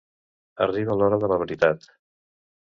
Arriba 0.65 0.95
l'hora 1.01 1.19
de 1.25 1.29
la 1.33 1.39
veritat. 1.45 1.87